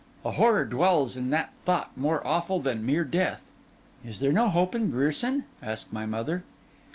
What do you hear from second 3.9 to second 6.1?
'Is there no hope in Grierson?' asked my